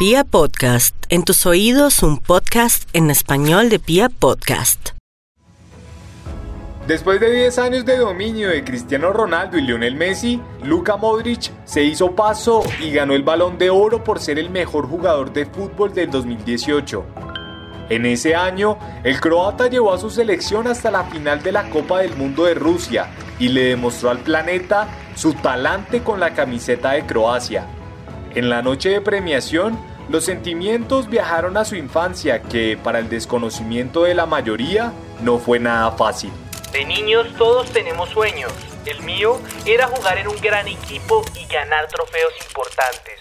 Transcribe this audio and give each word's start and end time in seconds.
Pia 0.00 0.24
Podcast, 0.24 0.96
en 1.10 1.24
tus 1.24 1.44
oídos 1.44 2.02
un 2.02 2.16
podcast 2.16 2.88
en 2.94 3.10
español 3.10 3.68
de 3.68 3.78
Pia 3.78 4.08
Podcast. 4.08 4.92
Después 6.86 7.20
de 7.20 7.30
10 7.30 7.58
años 7.58 7.84
de 7.84 7.98
dominio 7.98 8.48
de 8.48 8.64
Cristiano 8.64 9.12
Ronaldo 9.12 9.58
y 9.58 9.60
Lionel 9.60 9.96
Messi, 9.96 10.40
Luka 10.64 10.96
Modric 10.96 11.52
se 11.66 11.82
hizo 11.82 12.16
paso 12.16 12.62
y 12.82 12.92
ganó 12.92 13.12
el 13.12 13.24
balón 13.24 13.58
de 13.58 13.68
oro 13.68 14.02
por 14.02 14.20
ser 14.20 14.38
el 14.38 14.48
mejor 14.48 14.88
jugador 14.88 15.34
de 15.34 15.44
fútbol 15.44 15.92
del 15.92 16.10
2018. 16.10 17.04
En 17.90 18.06
ese 18.06 18.34
año, 18.34 18.78
el 19.04 19.20
croata 19.20 19.68
llevó 19.68 19.92
a 19.92 19.98
su 19.98 20.08
selección 20.08 20.66
hasta 20.66 20.90
la 20.90 21.04
final 21.04 21.42
de 21.42 21.52
la 21.52 21.68
Copa 21.68 21.98
del 21.98 22.16
Mundo 22.16 22.46
de 22.46 22.54
Rusia 22.54 23.10
y 23.38 23.48
le 23.48 23.64
demostró 23.64 24.08
al 24.08 24.20
planeta 24.20 24.88
su 25.14 25.34
talante 25.34 26.02
con 26.02 26.20
la 26.20 26.32
camiseta 26.32 26.92
de 26.92 27.04
Croacia. 27.04 27.66
En 28.34 28.48
la 28.48 28.62
noche 28.62 28.90
de 28.90 29.00
premiación, 29.00 29.89
los 30.10 30.24
sentimientos 30.24 31.08
viajaron 31.08 31.56
a 31.56 31.64
su 31.64 31.76
infancia 31.76 32.42
que, 32.42 32.76
para 32.76 32.98
el 32.98 33.08
desconocimiento 33.08 34.02
de 34.02 34.14
la 34.14 34.26
mayoría, 34.26 34.92
no 35.22 35.38
fue 35.38 35.60
nada 35.60 35.92
fácil. 35.92 36.32
De 36.72 36.84
niños 36.84 37.28
todos 37.38 37.70
tenemos 37.70 38.08
sueños. 38.08 38.52
El 38.86 39.00
mío 39.04 39.40
era 39.66 39.86
jugar 39.86 40.18
en 40.18 40.26
un 40.26 40.36
gran 40.40 40.66
equipo 40.66 41.22
y 41.40 41.46
ganar 41.46 41.86
trofeos 41.86 42.32
importantes. 42.44 43.20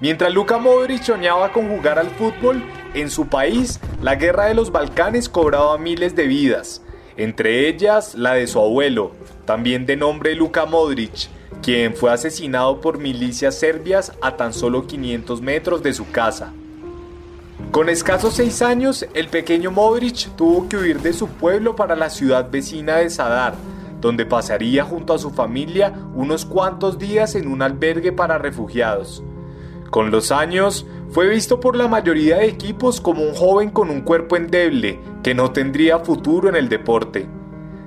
Mientras 0.00 0.32
Luka 0.32 0.58
Modric 0.58 1.04
soñaba 1.04 1.52
con 1.52 1.68
jugar 1.68 2.00
al 2.00 2.10
fútbol, 2.10 2.60
en 2.94 3.08
su 3.08 3.28
país 3.28 3.78
la 4.00 4.16
guerra 4.16 4.46
de 4.46 4.54
los 4.54 4.72
Balcanes 4.72 5.28
cobraba 5.28 5.78
miles 5.78 6.16
de 6.16 6.26
vidas, 6.26 6.82
entre 7.16 7.68
ellas 7.68 8.16
la 8.16 8.34
de 8.34 8.48
su 8.48 8.58
abuelo, 8.58 9.12
también 9.44 9.86
de 9.86 9.96
nombre 9.96 10.34
Luka 10.34 10.66
Modric, 10.66 11.28
quien 11.62 11.94
fue 11.94 12.12
asesinado 12.12 12.80
por 12.80 12.98
milicias 12.98 13.58
serbias 13.58 14.12
a 14.20 14.36
tan 14.36 14.52
solo 14.52 14.86
500 14.86 15.40
metros 15.40 15.82
de 15.82 15.94
su 15.94 16.10
casa. 16.10 16.52
Con 17.70 17.88
escasos 17.88 18.34
seis 18.34 18.60
años, 18.60 19.06
el 19.14 19.28
pequeño 19.28 19.70
Modric 19.70 20.34
tuvo 20.36 20.68
que 20.68 20.76
huir 20.76 21.00
de 21.00 21.12
su 21.12 21.28
pueblo 21.28 21.74
para 21.74 21.96
la 21.96 22.10
ciudad 22.10 22.50
vecina 22.50 22.96
de 22.96 23.08
Sadar, 23.08 23.54
donde 24.00 24.26
pasaría 24.26 24.84
junto 24.84 25.14
a 25.14 25.18
su 25.18 25.30
familia 25.30 25.94
unos 26.14 26.44
cuantos 26.44 26.98
días 26.98 27.34
en 27.34 27.46
un 27.48 27.62
albergue 27.62 28.12
para 28.12 28.36
refugiados. 28.36 29.22
Con 29.90 30.10
los 30.10 30.32
años, 30.32 30.84
fue 31.10 31.28
visto 31.28 31.60
por 31.60 31.76
la 31.76 31.88
mayoría 31.88 32.38
de 32.38 32.46
equipos 32.46 33.00
como 33.00 33.22
un 33.22 33.34
joven 33.34 33.70
con 33.70 33.90
un 33.90 34.00
cuerpo 34.00 34.36
endeble 34.36 34.98
que 35.22 35.34
no 35.34 35.52
tendría 35.52 35.98
futuro 36.00 36.48
en 36.48 36.56
el 36.56 36.68
deporte. 36.68 37.28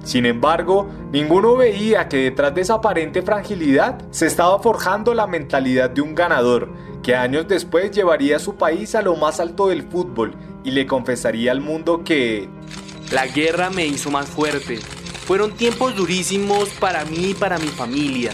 Sin 0.06 0.28
embargo, 0.28 0.88
ninguno 1.12 1.56
veía 1.56 2.08
que 2.08 2.18
detrás 2.18 2.54
de 2.54 2.62
esa 2.62 2.76
aparente 2.76 3.24
fragilidad 3.24 3.98
se 4.12 4.28
estaba 4.28 4.60
forjando 4.60 5.16
la 5.16 5.26
mentalidad 5.26 5.90
de 5.90 6.02
un 6.02 6.14
ganador, 6.14 6.70
que 7.02 7.16
años 7.16 7.48
después 7.48 7.90
llevaría 7.90 8.36
a 8.36 8.40
su 8.40 8.56
país 8.56 8.94
a 8.94 9.02
lo 9.02 9.16
más 9.16 9.40
alto 9.40 9.68
del 9.68 9.82
fútbol 9.82 10.36
y 10.64 10.72
le 10.72 10.86
confesaría 10.86 11.52
al 11.52 11.60
mundo 11.60 12.04
que... 12.04 12.48
La 13.12 13.26
guerra 13.26 13.72
me 13.72 13.88
hizo 13.88 14.12
más 14.12 14.28
fuerte. 14.28 14.78
Fueron 15.26 15.52
tiempos 15.54 15.96
durísimos 15.96 16.70
para 16.70 17.04
mí 17.06 17.32
y 17.32 17.34
para 17.34 17.58
mi 17.58 17.68
familia. 17.68 18.32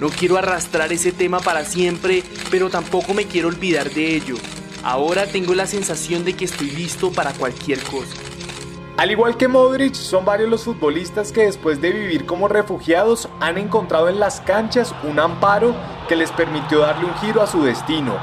No 0.00 0.10
quiero 0.10 0.36
arrastrar 0.36 0.92
ese 0.92 1.10
tema 1.12 1.40
para 1.40 1.64
siempre, 1.64 2.22
pero 2.50 2.68
tampoco 2.68 3.14
me 3.14 3.24
quiero 3.24 3.48
olvidar 3.48 3.90
de 3.90 4.14
ello. 4.14 4.36
Ahora 4.82 5.26
tengo 5.26 5.54
la 5.54 5.66
sensación 5.66 6.26
de 6.26 6.34
que 6.34 6.44
estoy 6.44 6.70
listo 6.70 7.10
para 7.12 7.32
cualquier 7.32 7.80
cosa. 7.80 8.14
Al 8.96 9.10
igual 9.10 9.36
que 9.36 9.48
Modric, 9.48 9.94
son 9.94 10.24
varios 10.24 10.48
los 10.48 10.62
futbolistas 10.62 11.32
que 11.32 11.46
después 11.46 11.80
de 11.80 11.90
vivir 11.90 12.26
como 12.26 12.46
refugiados 12.46 13.28
han 13.40 13.58
encontrado 13.58 14.08
en 14.08 14.20
las 14.20 14.40
canchas 14.40 14.94
un 15.02 15.18
amparo 15.18 15.74
que 16.08 16.14
les 16.14 16.30
permitió 16.30 16.78
darle 16.78 17.06
un 17.06 17.14
giro 17.14 17.42
a 17.42 17.48
su 17.48 17.64
destino. 17.64 18.16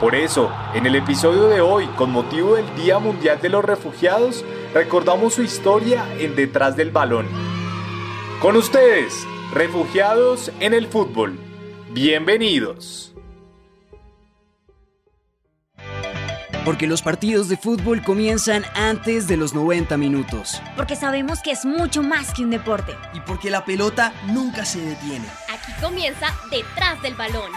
Por 0.00 0.16
eso, 0.16 0.50
en 0.74 0.84
el 0.84 0.96
episodio 0.96 1.46
de 1.48 1.60
hoy, 1.60 1.86
con 1.96 2.10
motivo 2.10 2.56
del 2.56 2.74
Día 2.74 2.98
Mundial 2.98 3.40
de 3.40 3.50
los 3.50 3.64
Refugiados, 3.64 4.44
recordamos 4.74 5.34
su 5.34 5.42
historia 5.42 6.04
en 6.18 6.34
Detrás 6.34 6.76
del 6.76 6.90
Balón. 6.90 7.26
Con 8.40 8.56
ustedes, 8.56 9.26
Refugiados 9.54 10.50
en 10.58 10.74
el 10.74 10.88
fútbol. 10.88 11.38
Bienvenidos. 11.92 13.15
Porque 16.66 16.88
los 16.88 17.00
partidos 17.00 17.48
de 17.48 17.56
fútbol 17.56 18.02
comienzan 18.02 18.64
antes 18.74 19.28
de 19.28 19.36
los 19.36 19.54
90 19.54 19.96
minutos. 19.98 20.60
Porque 20.74 20.96
sabemos 20.96 21.40
que 21.40 21.52
es 21.52 21.64
mucho 21.64 22.02
más 22.02 22.34
que 22.34 22.42
un 22.42 22.50
deporte. 22.50 22.92
Y 23.14 23.20
porque 23.20 23.50
la 23.50 23.64
pelota 23.64 24.12
nunca 24.26 24.64
se 24.64 24.80
detiene. 24.80 25.26
Aquí 25.48 25.70
comienza 25.80 26.26
detrás 26.50 27.00
del 27.02 27.14
balón. 27.14 27.52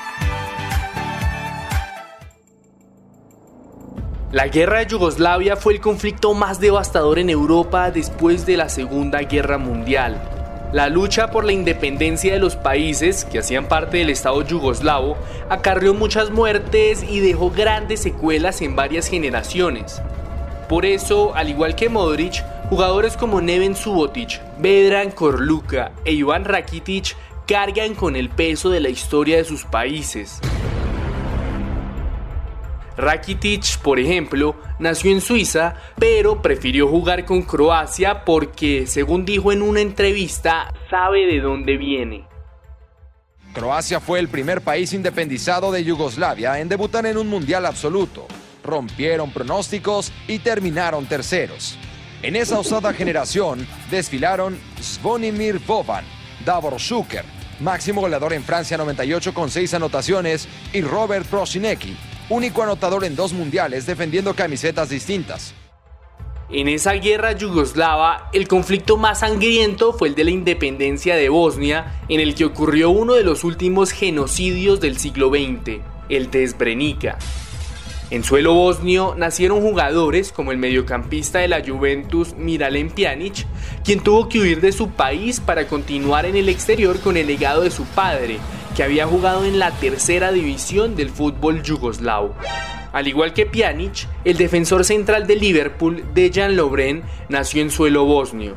La 4.31 4.47
guerra 4.47 4.77
de 4.77 4.85
Yugoslavia 4.85 5.55
fue 5.55 5.73
el 5.73 5.81
conflicto 5.81 6.35
más 6.35 6.59
devastador 6.59 7.17
en 7.17 7.31
Europa 7.31 7.89
después 7.89 8.45
de 8.45 8.57
la 8.57 8.69
Segunda 8.69 9.21
Guerra 9.21 9.57
Mundial. 9.57 10.38
La 10.71 10.87
lucha 10.87 11.31
por 11.31 11.45
la 11.45 11.51
independencia 11.51 12.31
de 12.31 12.39
los 12.39 12.55
países 12.55 13.25
que 13.25 13.39
hacían 13.39 13.67
parte 13.67 13.97
del 13.97 14.11
Estado 14.11 14.43
yugoslavo 14.43 15.17
acarrió 15.49 15.95
muchas 15.95 16.29
muertes 16.29 17.01
y 17.01 17.21
dejó 17.21 17.49
grandes 17.49 18.01
secuelas 18.01 18.61
en 18.61 18.75
varias 18.75 19.07
generaciones. 19.07 19.99
Por 20.67 20.85
eso, 20.85 21.33
al 21.33 21.49
igual 21.49 21.73
que 21.73 21.89
Modric, 21.89 22.43
jugadores 22.69 23.17
como 23.17 23.41
Neven 23.41 23.75
Subotic, 23.75 24.39
Vedran 24.59 25.09
Korluka 25.09 25.91
e 26.05 26.13
Iván 26.13 26.45
Rakitic 26.45 27.17
cargan 27.47 27.95
con 27.95 28.15
el 28.15 28.29
peso 28.29 28.69
de 28.69 28.79
la 28.79 28.89
historia 28.89 29.37
de 29.37 29.45
sus 29.45 29.65
países. 29.65 30.39
Rakitic, 32.99 33.77
por 33.79 33.97
ejemplo, 33.97 34.57
nació 34.77 35.11
en 35.11 35.21
Suiza, 35.21 35.75
pero 35.97 36.41
prefirió 36.41 36.89
jugar 36.89 37.23
con 37.23 37.43
Croacia 37.43 38.25
porque, 38.25 38.87
según 38.87 39.23
dijo 39.23 39.53
en 39.53 39.61
una 39.61 39.79
entrevista, 39.79 40.73
sabe 40.89 41.25
de 41.25 41.39
dónde 41.39 41.77
viene. 41.77 42.27
Croacia 43.53 44.01
fue 44.01 44.19
el 44.19 44.27
primer 44.27 44.61
país 44.61 44.91
independizado 44.91 45.71
de 45.71 45.83
Yugoslavia 45.85 46.59
en 46.59 46.67
debutar 46.67 47.05
en 47.05 47.17
un 47.17 47.29
mundial 47.29 47.65
absoluto. 47.65 48.27
Rompieron 48.65 49.31
pronósticos 49.31 50.11
y 50.27 50.39
terminaron 50.39 51.05
terceros. 51.05 51.77
En 52.21 52.35
esa 52.35 52.59
osada 52.59 52.91
generación 52.93 53.65
desfilaron 53.89 54.59
Zvonimir 54.81 55.59
Boban, 55.59 56.03
Davor 56.45 56.77
Schuker, 56.77 57.23
máximo 57.61 58.01
goleador 58.01 58.33
en 58.33 58.43
Francia 58.43 58.77
98 58.77 59.33
con 59.33 59.49
6 59.49 59.73
anotaciones, 59.75 60.49
y 60.73 60.81
Robert 60.81 61.25
Prosinecki, 61.25 61.95
único 62.29 62.63
anotador 62.63 63.03
en 63.03 63.15
dos 63.15 63.33
mundiales 63.33 63.85
defendiendo 63.85 64.33
camisetas 64.33 64.89
distintas. 64.89 65.53
En 66.51 66.67
esa 66.67 66.93
guerra 66.93 67.33
yugoslava, 67.33 68.29
el 68.33 68.47
conflicto 68.47 68.97
más 68.97 69.19
sangriento 69.19 69.93
fue 69.93 70.07
el 70.07 70.15
de 70.15 70.23
la 70.23 70.31
independencia 70.31 71.15
de 71.15 71.29
Bosnia, 71.29 72.01
en 72.07 72.19
el 72.19 72.33
que 72.33 72.45
ocurrió 72.45 72.89
uno 72.89 73.13
de 73.13 73.23
los 73.23 73.43
últimos 73.43 73.91
genocidios 73.91 74.79
del 74.79 74.97
siglo 74.97 75.29
XX, 75.29 75.79
el 76.09 76.31
de 76.31 76.47
Srebrenica. 76.47 77.19
En 78.09 78.23
suelo 78.23 78.55
bosnio 78.55 79.13
nacieron 79.15 79.61
jugadores 79.61 80.31
como 80.31 80.51
el 80.51 80.57
mediocampista 80.57 81.37
de 81.37 81.47
la 81.47 81.63
Juventus 81.63 82.33
Miralem 82.35 82.89
Pjanic, 82.89 83.45
quien 83.83 83.99
tuvo 83.99 84.27
que 84.27 84.39
huir 84.39 84.61
de 84.61 84.71
su 84.71 84.89
país 84.89 85.39
para 85.39 85.67
continuar 85.67 86.25
en 86.25 86.35
el 86.35 86.49
exterior 86.49 86.99
con 86.99 87.17
el 87.17 87.27
legado 87.27 87.61
de 87.61 87.69
su 87.69 87.85
padre, 87.85 88.39
que 88.79 88.85
había 88.85 89.05
jugado 89.05 89.43
en 89.43 89.59
la 89.59 89.71
tercera 89.71 90.31
división 90.31 90.95
del 90.95 91.09
fútbol 91.09 91.61
yugoslavo. 91.63 92.33
Al 92.93 93.09
igual 93.09 93.33
que 93.33 93.45
Pjanic, 93.45 94.07
el 94.23 94.37
defensor 94.37 94.85
central 94.85 95.27
de 95.27 95.35
Liverpool, 95.35 96.05
Dejan 96.13 96.55
Lovren, 96.55 97.03
nació 97.27 97.61
en 97.61 97.71
suelo 97.71 98.05
bosnio. 98.05 98.55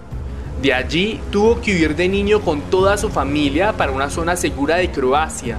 De 0.62 0.74
allí 0.74 1.18
tuvo 1.32 1.60
que 1.60 1.72
huir 1.72 1.96
de 1.96 2.08
niño 2.08 2.40
con 2.40 2.60
toda 2.60 2.96
su 2.98 3.08
familia 3.08 3.72
para 3.72 3.90
una 3.90 4.10
zona 4.10 4.36
segura 4.36 4.76
de 4.76 4.92
Croacia. 4.92 5.56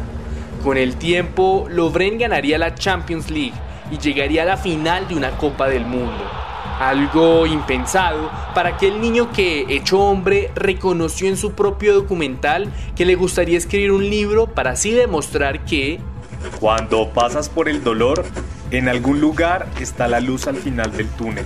Con 0.63 0.77
el 0.77 0.95
tiempo, 0.95 1.67
Lovren 1.69 2.17
ganaría 2.17 2.57
la 2.57 2.73
Champions 2.73 3.29
League 3.29 3.59
y 3.91 3.97
llegaría 3.97 4.43
a 4.43 4.45
la 4.45 4.55
final 4.55 5.09
de 5.09 5.15
una 5.15 5.31
Copa 5.31 5.67
del 5.67 5.85
Mundo. 5.85 6.23
Algo 6.83 7.47
impensado 7.47 8.29
para 8.53 8.71
aquel 8.71 8.99
niño 8.99 9.31
que, 9.31 9.65
hecho 9.69 10.01
hombre, 10.01 10.51
reconoció 10.53 11.29
en 11.29 11.37
su 11.37 11.53
propio 11.53 11.93
documental 11.93 12.73
que 12.93 13.05
le 13.05 13.15
gustaría 13.15 13.57
escribir 13.57 13.93
un 13.93 14.09
libro 14.09 14.47
para 14.47 14.71
así 14.71 14.91
demostrar 14.91 15.63
que... 15.63 16.01
Cuando 16.59 17.07
pasas 17.13 17.47
por 17.47 17.69
el 17.69 17.85
dolor, 17.85 18.25
en 18.69 18.89
algún 18.89 19.21
lugar 19.21 19.65
está 19.79 20.09
la 20.09 20.19
luz 20.19 20.45
al 20.45 20.57
final 20.57 20.91
del 20.91 21.07
túnel. 21.07 21.45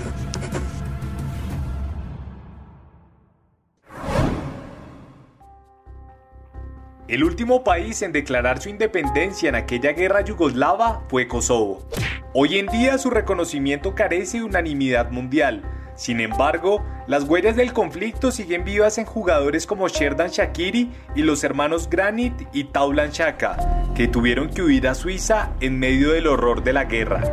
El 7.08 7.24
último 7.24 7.64
país 7.64 8.02
en 8.02 8.12
declarar 8.12 8.60
su 8.60 8.70
independencia 8.70 9.50
en 9.50 9.56
aquella 9.56 9.92
guerra 9.92 10.22
yugoslava 10.22 11.04
fue 11.10 11.28
Kosovo. 11.28 11.88
Hoy 12.40 12.60
en 12.60 12.68
día 12.68 13.00
su 13.00 13.10
reconocimiento 13.10 13.96
carece 13.96 14.38
de 14.38 14.44
unanimidad 14.44 15.10
mundial, 15.10 15.64
Sin 15.96 16.20
embargo, 16.20 16.86
las 17.08 17.24
huellas 17.24 17.56
del 17.56 17.74
conflicto 17.74 18.30
siguen 18.30 18.64
vivas 18.64 19.00
en 19.00 19.06
jugadores 19.06 19.66
como 19.66 19.88
Sherdan 19.88 20.30
Shakiri 20.30 20.92
y 21.16 21.24
los 21.24 21.44
hermanos 21.44 21.90
Granit 21.90 22.36
y 22.54 22.66
Taulan 22.66 23.10
Chaka, 23.10 23.58
que 23.96 24.08
tuvieron 24.08 24.52
que 24.52 24.62
huir 24.62 24.88
a 24.88 24.94
Suiza 24.94 25.50
en 25.62 25.80
medio 25.80 26.12
del 26.12 26.28
horror 26.28 26.64
de 26.64 26.74
la 26.74 26.84
guerra. 26.84 27.24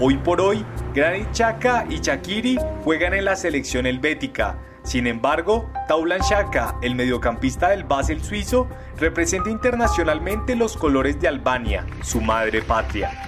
Hoy 0.00 0.16
por 0.16 0.40
hoy, 0.40 0.64
Granit 0.94 1.30
Chaka 1.32 1.84
y 1.90 2.00
Shakiri 2.00 2.58
juegan 2.84 3.12
en 3.12 3.26
la 3.26 3.36
selección 3.36 3.84
helvética. 3.84 4.56
Sin 4.84 5.06
embargo, 5.06 5.70
Taulan 5.86 6.22
Chaka, 6.22 6.76
el 6.80 6.94
mediocampista 6.94 7.68
del 7.68 7.84
Basel 7.84 8.24
suizo, 8.24 8.68
representa 8.98 9.50
internacionalmente 9.50 10.56
los 10.56 10.78
colores 10.78 11.20
de 11.20 11.28
Albania, 11.28 11.84
su 12.00 12.22
madre 12.22 12.62
patria. 12.62 13.27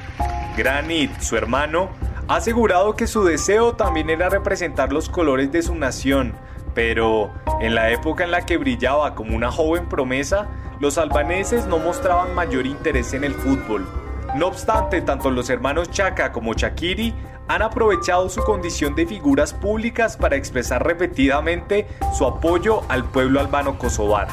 Granit, 0.60 1.20
su 1.20 1.38
hermano, 1.38 1.88
ha 2.28 2.36
asegurado 2.36 2.94
que 2.94 3.06
su 3.06 3.24
deseo 3.24 3.76
también 3.76 4.10
era 4.10 4.28
representar 4.28 4.92
los 4.92 5.08
colores 5.08 5.50
de 5.50 5.62
su 5.62 5.74
nación, 5.74 6.34
pero 6.74 7.32
en 7.62 7.74
la 7.74 7.90
época 7.90 8.24
en 8.24 8.30
la 8.30 8.44
que 8.44 8.58
brillaba 8.58 9.14
como 9.14 9.34
una 9.34 9.50
joven 9.50 9.88
promesa, 9.88 10.48
los 10.78 10.98
albaneses 10.98 11.66
no 11.66 11.78
mostraban 11.78 12.34
mayor 12.34 12.66
interés 12.66 13.14
en 13.14 13.24
el 13.24 13.32
fútbol. 13.32 13.88
No 14.36 14.48
obstante, 14.48 15.00
tanto 15.00 15.30
los 15.30 15.48
hermanos 15.48 15.90
Chaka 15.92 16.30
como 16.30 16.52
Chakiri 16.52 17.14
han 17.48 17.62
aprovechado 17.62 18.28
su 18.28 18.42
condición 18.42 18.94
de 18.94 19.06
figuras 19.06 19.54
públicas 19.54 20.18
para 20.18 20.36
expresar 20.36 20.86
repetidamente 20.86 21.86
su 22.12 22.26
apoyo 22.26 22.82
al 22.90 23.06
pueblo 23.06 23.40
albano 23.40 23.78
kosovar. 23.78 24.28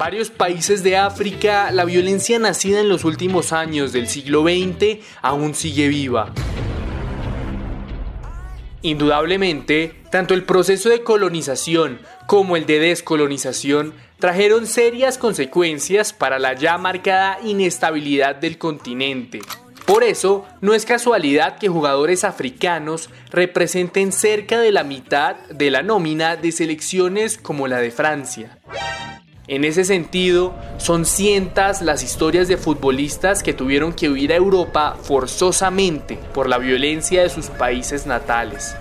Varios 0.00 0.30
países 0.30 0.82
de 0.82 0.96
África, 0.96 1.70
la 1.72 1.84
violencia 1.84 2.38
nacida 2.38 2.80
en 2.80 2.88
los 2.88 3.04
últimos 3.04 3.52
años 3.52 3.92
del 3.92 4.08
siglo 4.08 4.44
XX 4.44 5.04
aún 5.20 5.54
sigue 5.54 5.88
viva. 5.88 6.32
Indudablemente, 8.80 9.94
tanto 10.10 10.32
el 10.32 10.44
proceso 10.44 10.88
de 10.88 11.02
colonización 11.02 12.00
como 12.26 12.56
el 12.56 12.64
de 12.64 12.78
descolonización 12.78 13.92
trajeron 14.18 14.66
serias 14.66 15.18
consecuencias 15.18 16.14
para 16.14 16.38
la 16.38 16.54
ya 16.54 16.78
marcada 16.78 17.38
inestabilidad 17.44 18.36
del 18.36 18.56
continente. 18.56 19.40
Por 19.84 20.02
eso, 20.02 20.46
no 20.62 20.72
es 20.72 20.86
casualidad 20.86 21.58
que 21.58 21.68
jugadores 21.68 22.24
africanos 22.24 23.10
representen 23.30 24.12
cerca 24.12 24.60
de 24.60 24.72
la 24.72 24.82
mitad 24.82 25.36
de 25.50 25.70
la 25.70 25.82
nómina 25.82 26.36
de 26.36 26.52
selecciones 26.52 27.36
como 27.36 27.68
la 27.68 27.80
de 27.80 27.90
Francia. 27.90 28.60
En 29.50 29.64
ese 29.64 29.84
sentido, 29.84 30.54
son 30.78 31.04
cientas 31.04 31.82
las 31.82 32.04
historias 32.04 32.46
de 32.46 32.56
futbolistas 32.56 33.42
que 33.42 33.52
tuvieron 33.52 33.92
que 33.92 34.08
huir 34.08 34.32
a 34.32 34.36
Europa 34.36 34.96
forzosamente 35.02 36.20
por 36.32 36.48
la 36.48 36.56
violencia 36.58 37.24
de 37.24 37.30
sus 37.30 37.46
países 37.46 38.06
natales. 38.06 38.76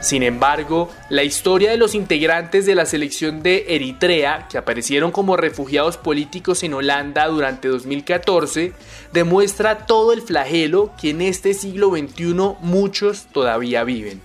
Sin 0.00 0.24
embargo, 0.24 0.90
la 1.08 1.22
historia 1.22 1.70
de 1.70 1.76
los 1.76 1.94
integrantes 1.94 2.66
de 2.66 2.74
la 2.74 2.84
selección 2.84 3.44
de 3.44 3.64
Eritrea, 3.68 4.48
que 4.50 4.58
aparecieron 4.58 5.12
como 5.12 5.36
refugiados 5.36 5.96
políticos 5.96 6.64
en 6.64 6.74
Holanda 6.74 7.28
durante 7.28 7.68
2014, 7.68 8.72
demuestra 9.12 9.86
todo 9.86 10.12
el 10.12 10.20
flagelo 10.20 10.90
que 11.00 11.10
en 11.10 11.22
este 11.22 11.54
siglo 11.54 11.90
XXI 11.90 12.34
muchos 12.60 13.26
todavía 13.32 13.84
viven. 13.84 14.20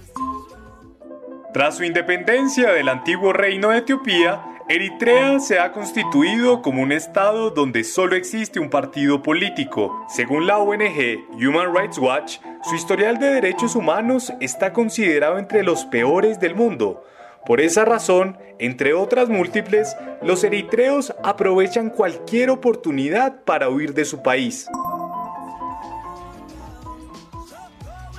Tras 1.53 1.77
su 1.77 1.83
independencia 1.83 2.71
del 2.71 2.89
antiguo 2.89 3.31
reino 3.31 3.69
de 3.69 3.79
Etiopía, 3.79 4.41
Eritrea 4.73 5.37
se 5.41 5.59
ha 5.59 5.73
constituido 5.73 6.61
como 6.61 6.81
un 6.81 6.93
estado 6.93 7.49
donde 7.49 7.83
solo 7.83 8.15
existe 8.15 8.57
un 8.57 8.69
partido 8.69 9.21
político. 9.21 10.05
Según 10.07 10.47
la 10.47 10.59
ONG 10.59 11.27
Human 11.33 11.75
Rights 11.75 11.97
Watch, 11.97 12.37
su 12.63 12.75
historial 12.75 13.19
de 13.19 13.31
derechos 13.31 13.75
humanos 13.75 14.31
está 14.39 14.71
considerado 14.71 15.39
entre 15.39 15.63
los 15.63 15.83
peores 15.83 16.39
del 16.39 16.55
mundo. 16.55 17.03
Por 17.45 17.59
esa 17.59 17.83
razón, 17.83 18.37
entre 18.59 18.93
otras 18.93 19.27
múltiples, 19.27 19.97
los 20.21 20.41
eritreos 20.45 21.13
aprovechan 21.21 21.89
cualquier 21.89 22.49
oportunidad 22.49 23.43
para 23.43 23.67
huir 23.67 23.93
de 23.93 24.05
su 24.05 24.21
país. 24.21 24.69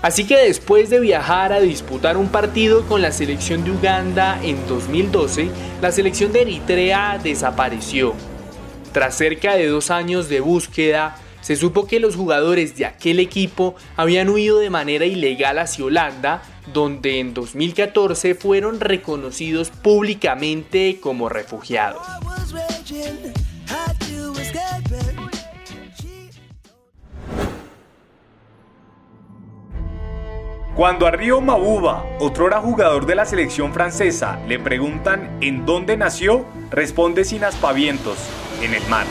Así 0.02 0.26
que 0.26 0.36
después 0.36 0.90
de 0.90 0.98
viajar 0.98 1.52
a 1.52 1.60
disputar 1.60 2.16
un 2.16 2.28
partido 2.28 2.84
con 2.86 3.00
la 3.00 3.12
selección 3.12 3.62
de 3.62 3.70
Uganda 3.70 4.40
en 4.42 4.66
2012, 4.66 5.48
la 5.80 5.92
selección 5.92 6.32
de 6.32 6.42
Eritrea 6.42 7.20
desapareció. 7.22 8.14
Tras 8.92 9.16
cerca 9.16 9.54
de 9.54 9.68
dos 9.68 9.92
años 9.92 10.28
de 10.28 10.40
búsqueda, 10.40 11.16
se 11.40 11.54
supo 11.54 11.86
que 11.86 12.00
los 12.00 12.16
jugadores 12.16 12.76
de 12.76 12.84
aquel 12.84 13.20
equipo 13.20 13.76
habían 13.96 14.28
huido 14.28 14.58
de 14.58 14.70
manera 14.70 15.06
ilegal 15.06 15.60
hacia 15.60 15.84
Holanda, 15.84 16.42
donde 16.72 17.20
en 17.20 17.32
2014 17.32 18.34
fueron 18.34 18.80
reconocidos 18.80 19.70
públicamente 19.70 20.98
como 21.00 21.28
refugiados. 21.28 22.06
Cuando 30.82 31.06
a 31.06 31.12
Río 31.12 31.40
Mabuba, 31.40 32.04
otrora 32.18 32.58
jugador 32.58 33.06
de 33.06 33.14
la 33.14 33.24
selección 33.24 33.72
francesa, 33.72 34.40
le 34.48 34.58
preguntan 34.58 35.38
en 35.40 35.64
dónde 35.64 35.96
nació, 35.96 36.44
responde 36.72 37.24
sin 37.24 37.44
aspavientos, 37.44 38.18
en 38.60 38.74
el 38.74 38.84
mar. 38.88 39.06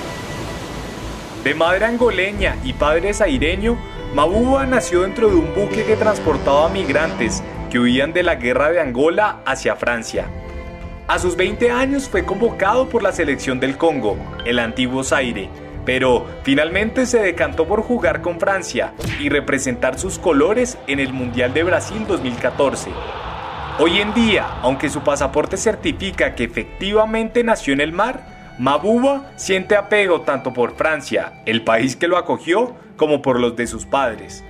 De 1.45 1.55
madre 1.55 1.85
angoleña 1.85 2.57
y 2.65 2.73
padre 2.73 3.13
zaireño, 3.13 3.77
Mabuba 4.13 4.65
nació 4.65 5.03
dentro 5.03 5.29
de 5.29 5.35
un 5.35 5.55
buque 5.55 5.85
que 5.85 5.95
transportaba 5.95 6.67
migrantes 6.67 7.41
que 7.69 7.79
huían 7.79 8.11
de 8.11 8.23
la 8.23 8.35
guerra 8.35 8.69
de 8.69 8.81
Angola 8.81 9.39
hacia 9.45 9.77
Francia. 9.77 10.25
A 11.07 11.19
sus 11.19 11.37
20 11.37 11.71
años 11.71 12.09
fue 12.09 12.25
convocado 12.25 12.89
por 12.89 13.01
la 13.01 13.13
selección 13.13 13.61
del 13.61 13.77
Congo, 13.77 14.17
el 14.43 14.59
antiguo 14.59 15.05
Zaire, 15.05 15.47
pero 15.85 16.25
finalmente 16.43 17.05
se 17.05 17.19
decantó 17.19 17.67
por 17.67 17.81
jugar 17.81 18.21
con 18.21 18.39
Francia 18.39 18.93
y 19.19 19.29
representar 19.29 19.97
sus 19.97 20.19
colores 20.19 20.77
en 20.87 20.99
el 20.99 21.13
Mundial 21.13 21.53
de 21.53 21.63
Brasil 21.63 22.05
2014. 22.07 22.91
Hoy 23.79 23.99
en 23.99 24.13
día, 24.13 24.47
aunque 24.61 24.89
su 24.89 25.01
pasaporte 25.01 25.57
certifica 25.57 26.35
que 26.35 26.43
efectivamente 26.43 27.43
nació 27.43 27.73
en 27.73 27.81
el 27.81 27.93
mar, 27.93 28.55
Mabuba 28.59 29.31
siente 29.37 29.75
apego 29.75 30.21
tanto 30.21 30.53
por 30.53 30.75
Francia, 30.75 31.41
el 31.45 31.63
país 31.63 31.95
que 31.95 32.07
lo 32.07 32.17
acogió, 32.17 32.75
como 32.95 33.23
por 33.23 33.39
los 33.39 33.55
de 33.55 33.65
sus 33.65 33.87
padres. 33.87 34.43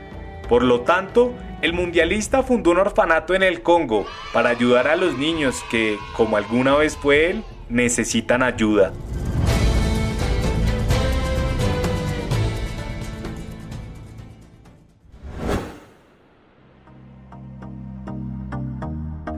Por 0.50 0.63
lo 0.63 0.82
tanto, 0.82 1.34
el 1.62 1.72
mundialista 1.72 2.44
fundó 2.44 2.72
un 2.72 2.79
orfanato 2.79 3.34
en 3.34 3.44
el 3.44 3.62
Congo 3.62 4.06
para 4.34 4.50
ayudar 4.50 4.89
a 4.89 4.98
los 4.98 5.17
niños 5.17 5.63
que, 5.72 5.98
como 6.17 6.36
alguna 6.36 6.75
vez 6.75 6.98
fue 6.98 7.29
él, 7.29 7.44
necesitan 7.70 8.44
ayuda. 8.44 8.91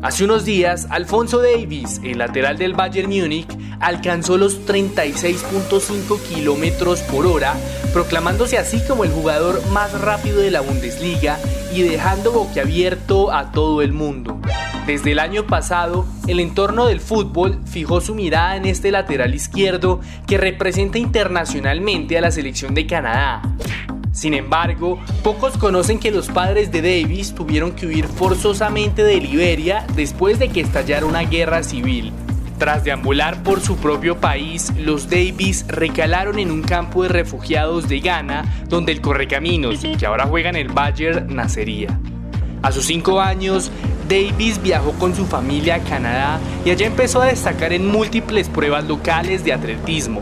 Hace 0.03 0.25
unos 0.25 0.43
días, 0.43 0.87
Alfonso 0.89 1.41
Davis, 1.41 2.01
el 2.03 2.17
lateral 2.17 2.57
del 2.57 2.73
Bayern 2.73 3.09
Múnich, 3.09 3.47
alcanzó 3.79 4.37
los 4.37 4.67
36.5 4.67 6.21
kilómetros 6.23 6.99
por 7.03 7.25
hora, 7.25 7.53
proclamándose 7.93 8.57
así 8.57 8.81
como 8.85 9.05
el 9.05 9.11
jugador 9.11 9.65
más 9.67 9.97
rápido 10.01 10.41
de 10.41 10.51
la 10.51 10.59
Bundesliga 10.59 11.39
y 11.73 11.83
dejando 11.83 12.33
boquiabierto 12.33 13.31
a 13.31 13.53
todo 13.53 13.81
el 13.81 13.93
mundo. 13.93 14.41
Desde 14.85 15.13
el 15.13 15.19
año 15.19 15.47
pasado, 15.47 16.05
el 16.27 16.41
entorno 16.41 16.85
del 16.87 16.99
fútbol 16.99 17.61
fijó 17.65 18.01
su 18.01 18.13
mirada 18.13 18.57
en 18.57 18.65
este 18.65 18.91
lateral 18.91 19.33
izquierdo 19.33 20.01
que 20.27 20.37
representa 20.37 20.97
internacionalmente 20.97 22.17
a 22.17 22.21
la 22.21 22.31
selección 22.31 22.73
de 22.73 22.87
Canadá. 22.87 23.41
Sin 24.13 24.35
embargo, 24.35 24.99
pocos 25.23 25.57
conocen 25.57 25.99
que 25.99 26.11
los 26.11 26.29
padres 26.29 26.71
de 26.71 26.83
Davis 26.83 27.33
tuvieron 27.33 27.71
que 27.71 27.87
huir 27.87 28.05
forzosamente 28.05 29.03
de 29.03 29.19
Liberia 29.19 29.87
después 29.95 30.37
de 30.37 30.49
que 30.49 30.61
estallara 30.61 31.07
una 31.07 31.23
guerra 31.23 31.63
civil. 31.63 32.13
Tras 32.59 32.83
deambular 32.83 33.41
por 33.41 33.59
su 33.59 33.75
propio 33.77 34.19
país, 34.19 34.71
los 34.77 35.09
Davis 35.09 35.65
recalaron 35.67 36.37
en 36.37 36.51
un 36.51 36.61
campo 36.61 37.01
de 37.01 37.09
refugiados 37.09 37.89
de 37.89 38.01
Ghana, 38.01 38.65
donde 38.69 38.91
el 38.91 39.01
Correcaminos, 39.01 39.79
que 39.97 40.05
ahora 40.05 40.27
juega 40.27 40.51
en 40.51 40.57
el 40.57 40.69
Bayern, 40.69 41.35
nacería. 41.35 41.99
A 42.61 42.71
sus 42.71 42.85
cinco 42.85 43.19
años, 43.19 43.71
Davis 44.07 44.61
viajó 44.61 44.91
con 44.93 45.15
su 45.15 45.25
familia 45.25 45.75
a 45.75 45.79
Canadá 45.79 46.39
y 46.63 46.69
allá 46.69 46.85
empezó 46.85 47.19
a 47.19 47.25
destacar 47.25 47.73
en 47.73 47.87
múltiples 47.87 48.47
pruebas 48.47 48.85
locales 48.87 49.43
de 49.43 49.53
atletismo. 49.53 50.21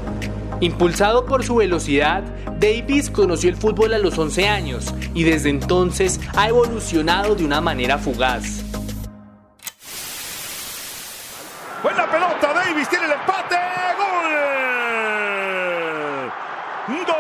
Impulsado 0.62 1.26
por 1.26 1.44
su 1.44 1.56
velocidad, 1.56 2.24
Davis 2.60 3.10
conoció 3.10 3.50
el 3.50 3.58
fútbol 3.58 3.96
a 3.96 3.98
los 3.98 4.16
11 4.16 4.48
años 4.48 4.94
y 5.16 5.24
desde 5.24 5.50
entonces 5.50 6.20
ha 6.36 6.50
evolucionado 6.50 7.34
de 7.34 7.44
una 7.44 7.60
manera 7.62 7.98
fugaz. 7.98 8.64
Buena 11.82 12.06
pelota, 12.12 12.54
Davis 12.54 12.88
tiene 12.90 13.06
el 13.06 13.12
empate, 13.12 13.56
gol. 13.98 14.32
Gol. 17.08 17.16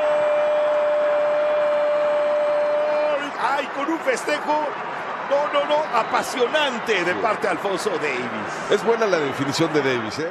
Ay, 3.41 3.65
con 3.75 3.91
un 3.91 3.99
festejo 4.01 4.67
no, 5.31 5.51
no, 5.51 5.65
no, 5.65 5.77
apasionante 5.97 7.03
de 7.03 7.15
parte 7.15 7.47
de 7.47 7.53
Alfonso 7.53 7.89
Davis. 7.89 8.69
Es 8.69 8.83
buena 8.83 9.07
la 9.07 9.17
definición 9.17 9.73
de 9.73 9.81
Davis, 9.81 10.19
¿eh? 10.19 10.29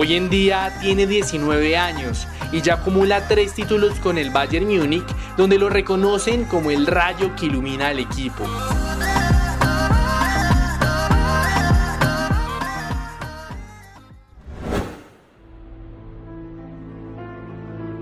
Hoy 0.00 0.14
en 0.14 0.30
día 0.30 0.72
tiene 0.80 1.08
19 1.08 1.76
años 1.76 2.28
y 2.52 2.60
ya 2.60 2.74
acumula 2.74 3.26
tres 3.26 3.52
títulos 3.54 3.98
con 3.98 4.16
el 4.16 4.30
Bayern 4.30 4.68
Múnich, 4.68 5.02
donde 5.36 5.58
lo 5.58 5.68
reconocen 5.68 6.44
como 6.44 6.70
el 6.70 6.86
rayo 6.86 7.34
que 7.34 7.46
ilumina 7.46 7.88
al 7.88 7.98
equipo. 7.98 8.44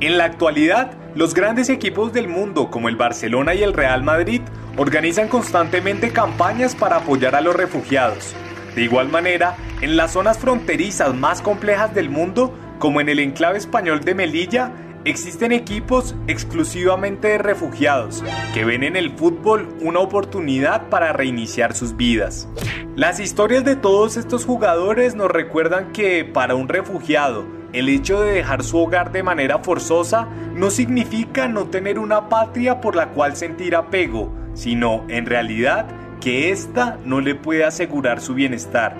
En 0.00 0.18
la 0.18 0.24
actualidad, 0.26 0.92
los 1.14 1.32
grandes 1.32 1.70
equipos 1.70 2.12
del 2.12 2.28
mundo 2.28 2.70
como 2.70 2.90
el 2.90 2.96
Barcelona 2.96 3.54
y 3.54 3.62
el 3.62 3.72
Real 3.72 4.02
Madrid 4.02 4.42
organizan 4.76 5.28
constantemente 5.28 6.10
campañas 6.10 6.74
para 6.74 6.96
apoyar 6.96 7.34
a 7.34 7.40
los 7.40 7.56
refugiados. 7.56 8.36
De 8.76 8.82
igual 8.82 9.08
manera, 9.08 9.56
en 9.80 9.96
las 9.96 10.12
zonas 10.12 10.38
fronterizas 10.38 11.14
más 11.14 11.40
complejas 11.40 11.94
del 11.94 12.10
mundo, 12.10 12.54
como 12.78 13.00
en 13.00 13.08
el 13.08 13.20
enclave 13.20 13.56
español 13.56 14.00
de 14.04 14.14
Melilla, 14.14 14.70
existen 15.06 15.52
equipos 15.52 16.14
exclusivamente 16.26 17.28
de 17.28 17.38
refugiados 17.38 18.22
que 18.52 18.66
ven 18.66 18.82
en 18.82 18.96
el 18.96 19.16
fútbol 19.16 19.74
una 19.80 20.00
oportunidad 20.00 20.90
para 20.90 21.14
reiniciar 21.14 21.74
sus 21.74 21.96
vidas. 21.96 22.48
Las 22.96 23.18
historias 23.18 23.64
de 23.64 23.76
todos 23.76 24.18
estos 24.18 24.44
jugadores 24.44 25.14
nos 25.14 25.30
recuerdan 25.30 25.92
que 25.92 26.26
para 26.26 26.54
un 26.54 26.68
refugiado 26.68 27.46
el 27.72 27.88
hecho 27.88 28.20
de 28.20 28.32
dejar 28.32 28.62
su 28.62 28.76
hogar 28.76 29.10
de 29.10 29.22
manera 29.22 29.60
forzosa 29.60 30.28
no 30.54 30.68
significa 30.68 31.48
no 31.48 31.68
tener 31.68 31.98
una 31.98 32.28
patria 32.28 32.82
por 32.82 32.94
la 32.94 33.08
cual 33.08 33.36
sentir 33.36 33.74
apego, 33.74 34.34
sino 34.52 35.06
en 35.08 35.24
realidad 35.24 35.86
que 36.26 36.50
ésta 36.50 36.98
no 37.04 37.20
le 37.20 37.36
puede 37.36 37.64
asegurar 37.64 38.20
su 38.20 38.34
bienestar. 38.34 38.96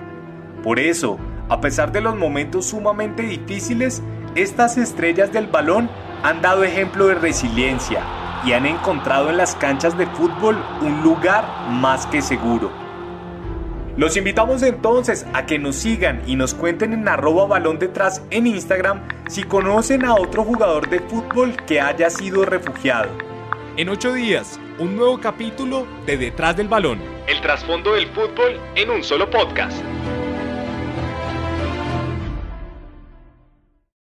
Por 0.63 0.79
eso, 0.79 1.17
a 1.49 1.59
pesar 1.59 1.91
de 1.91 1.99
los 1.99 2.15
momentos 2.15 2.67
sumamente 2.67 3.21
difíciles, 3.23 4.01
estas 4.35 4.77
estrellas 4.77 5.33
del 5.33 5.47
balón 5.47 5.89
han 6.23 6.41
dado 6.41 6.63
ejemplo 6.63 7.07
de 7.07 7.15
resiliencia 7.15 8.01
y 8.45 8.53
han 8.53 8.65
encontrado 8.65 9.29
en 9.29 9.35
las 9.35 9.57
canchas 9.57 9.97
de 9.97 10.07
fútbol 10.07 10.55
un 10.79 11.03
lugar 11.03 11.43
más 11.69 12.05
que 12.05 12.21
seguro. 12.21 12.71
Los 13.97 14.15
invitamos 14.15 14.63
entonces 14.63 15.25
a 15.33 15.45
que 15.45 15.59
nos 15.59 15.75
sigan 15.75 16.21
y 16.27 16.37
nos 16.37 16.53
cuenten 16.53 16.93
en 16.93 17.09
arroba 17.09 17.45
balón 17.45 17.77
detrás 17.77 18.21
en 18.29 18.47
Instagram 18.47 19.01
si 19.27 19.43
conocen 19.43 20.05
a 20.05 20.15
otro 20.15 20.45
jugador 20.45 20.89
de 20.89 21.01
fútbol 21.01 21.57
que 21.65 21.81
haya 21.81 22.09
sido 22.09 22.45
refugiado. 22.45 23.09
En 23.75 23.89
ocho 23.89 24.13
días, 24.13 24.61
un 24.79 24.95
nuevo 24.95 25.19
capítulo 25.19 25.85
de 26.05 26.15
Detrás 26.17 26.55
del 26.55 26.69
Balón. 26.69 27.16
El 27.27 27.41
trasfondo 27.41 27.93
del 27.93 28.07
fútbol 28.07 28.57
en 28.75 28.89
un 28.89 29.03
solo 29.03 29.29
podcast. 29.29 29.96